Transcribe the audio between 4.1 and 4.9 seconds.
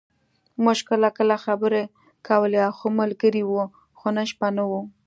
نن شپه نه و.